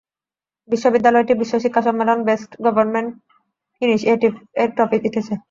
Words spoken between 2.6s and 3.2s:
government